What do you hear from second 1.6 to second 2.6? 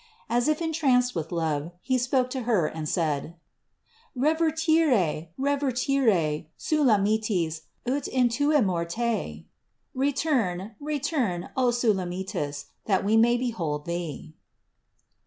He spoke to